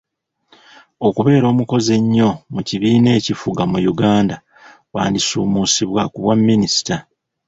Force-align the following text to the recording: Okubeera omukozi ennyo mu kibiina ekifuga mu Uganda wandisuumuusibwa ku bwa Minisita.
Okubeera 1.07 1.45
omukozi 1.53 1.89
ennyo 1.99 2.29
mu 2.53 2.61
kibiina 2.67 3.09
ekifuga 3.17 3.63
mu 3.71 3.77
Uganda 3.93 4.35
wandisuumuusibwa 4.93 6.01
ku 6.11 6.17
bwa 6.23 6.35
Minisita. 6.47 6.95